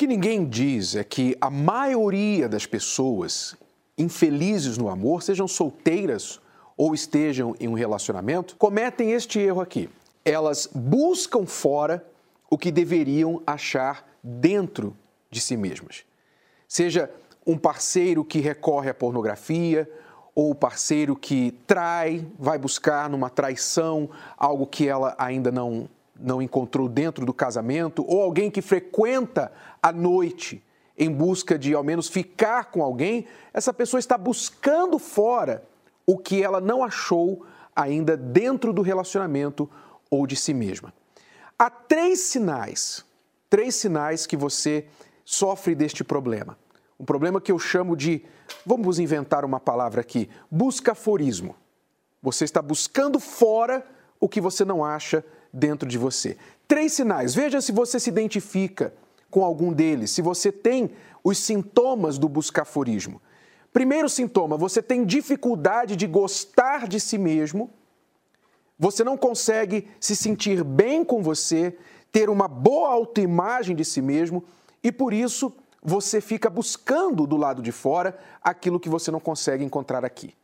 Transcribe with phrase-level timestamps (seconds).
[0.00, 3.54] que ninguém diz é que a maioria das pessoas
[3.98, 6.40] infelizes no amor, sejam solteiras
[6.74, 9.90] ou estejam em um relacionamento, cometem este erro aqui.
[10.24, 12.02] Elas buscam fora
[12.48, 14.96] o que deveriam achar dentro
[15.30, 16.02] de si mesmas.
[16.66, 17.10] Seja
[17.46, 19.86] um parceiro que recorre à pornografia,
[20.34, 24.08] ou o parceiro que trai, vai buscar numa traição
[24.38, 25.90] algo que ela ainda não
[26.20, 30.62] não encontrou dentro do casamento, ou alguém que frequenta a noite
[30.96, 35.64] em busca de ao menos ficar com alguém, essa pessoa está buscando fora
[36.06, 39.68] o que ela não achou ainda dentro do relacionamento
[40.10, 40.92] ou de si mesma.
[41.58, 43.04] Há três sinais,
[43.48, 44.86] três sinais que você
[45.24, 46.58] sofre deste problema.
[46.98, 48.22] Um problema que eu chamo de,
[48.66, 51.56] vamos inventar uma palavra aqui, buscaforismo.
[52.22, 53.86] Você está buscando fora
[54.18, 56.36] o que você não acha dentro de você.
[56.66, 57.34] Três sinais.
[57.34, 58.94] Veja se você se identifica
[59.30, 60.90] com algum deles, se você tem
[61.22, 63.20] os sintomas do buscaforismo.
[63.72, 67.70] Primeiro sintoma, você tem dificuldade de gostar de si mesmo,
[68.78, 71.76] você não consegue se sentir bem com você,
[72.10, 74.42] ter uma boa autoimagem de si mesmo
[74.82, 75.52] e por isso
[75.82, 80.34] você fica buscando do lado de fora aquilo que você não consegue encontrar aqui.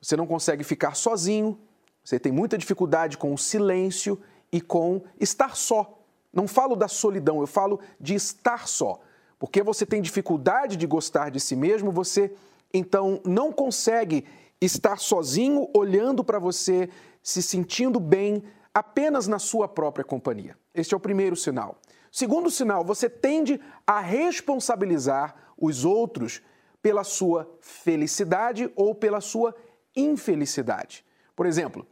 [0.00, 1.58] Você não consegue ficar sozinho,
[2.02, 4.20] você tem muita dificuldade com o silêncio
[4.54, 5.98] e com estar só.
[6.32, 9.00] Não falo da solidão, eu falo de estar só.
[9.36, 12.32] Porque você tem dificuldade de gostar de si mesmo, você
[12.72, 14.24] então não consegue
[14.60, 16.88] estar sozinho olhando para você,
[17.20, 20.56] se sentindo bem apenas na sua própria companhia.
[20.72, 21.76] Este é o primeiro sinal.
[22.12, 26.40] Segundo sinal, você tende a responsabilizar os outros
[26.80, 29.52] pela sua felicidade ou pela sua
[29.96, 31.04] infelicidade.
[31.34, 31.84] Por exemplo,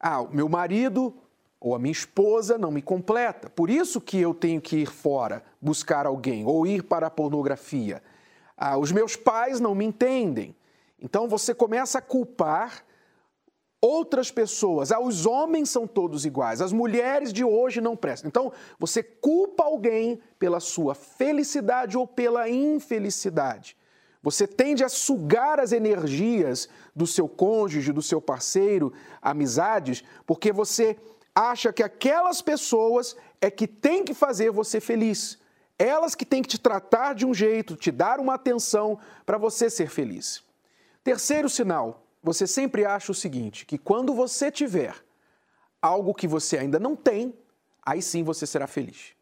[0.00, 1.14] ah, meu marido
[1.60, 3.50] ou a minha esposa não me completa.
[3.50, 8.02] Por isso que eu tenho que ir fora buscar alguém ou ir para a pornografia.
[8.56, 10.56] Ah, os meus pais não me entendem.
[10.98, 12.84] Então você começa a culpar
[13.80, 14.90] outras pessoas.
[14.90, 18.28] Ah, os homens são todos iguais, as mulheres de hoje não prestam.
[18.28, 23.76] Então você culpa alguém pela sua felicidade ou pela infelicidade.
[24.22, 28.92] Você tende a sugar as energias do seu cônjuge, do seu parceiro,
[29.22, 30.98] amizades, porque você
[31.34, 35.38] acha que aquelas pessoas é que tem que fazer você feliz.
[35.78, 39.70] Elas que têm que te tratar de um jeito, te dar uma atenção para você
[39.70, 40.42] ser feliz.
[41.02, 44.94] Terceiro sinal, você sempre acha o seguinte, que quando você tiver
[45.80, 47.34] algo que você ainda não tem,
[47.82, 49.14] aí sim você será feliz.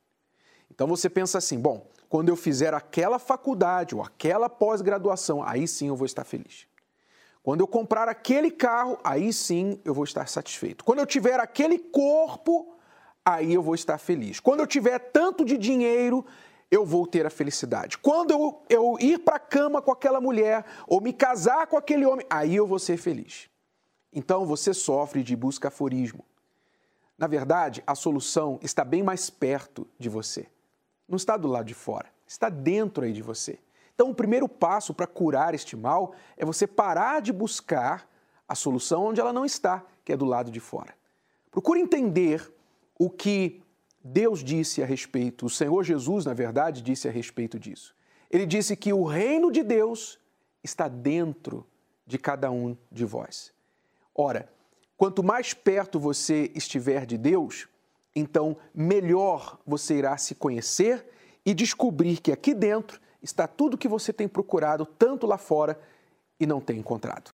[0.71, 5.89] Então você pensa assim, bom, quando eu fizer aquela faculdade ou aquela pós-graduação, aí sim
[5.89, 6.67] eu vou estar feliz.
[7.43, 10.84] Quando eu comprar aquele carro, aí sim eu vou estar satisfeito.
[10.84, 12.76] Quando eu tiver aquele corpo,
[13.25, 14.41] aí eu vou estar feliz.
[14.41, 16.25] Quando eu tiver tanto de dinheiro,
[16.71, 17.97] eu vou ter a felicidade.
[17.99, 22.04] Quando eu, eu ir para a cama com aquela mulher ou me casar com aquele
[22.04, 23.49] homem, aí eu vou ser feliz.
[24.12, 26.25] Então você sofre de buscaforismo.
[27.16, 30.47] Na verdade, a solução está bem mais perto de você.
[31.09, 33.59] Não está do lado de fora, está dentro aí de você.
[33.99, 38.09] Então, o primeiro passo para curar este mal é você parar de buscar
[38.47, 40.95] a solução onde ela não está, que é do lado de fora.
[41.51, 42.49] Procure entender
[42.97, 43.61] o que
[44.01, 47.93] Deus disse a respeito, o Senhor Jesus, na verdade, disse a respeito disso.
[48.31, 50.17] Ele disse que o reino de Deus
[50.63, 51.67] está dentro
[52.07, 53.53] de cada um de vós.
[54.15, 54.49] Ora,
[54.97, 57.67] quanto mais perto você estiver de Deus,
[58.15, 61.05] então melhor você irá se conhecer
[61.45, 65.78] e descobrir que aqui dentro está tudo o que você tem procurado tanto lá fora
[66.41, 67.31] e não tem encontrado.